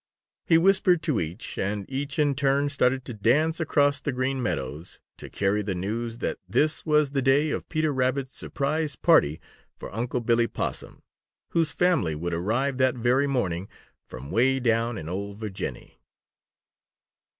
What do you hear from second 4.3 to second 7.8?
Meadows to carry the news that this was the day of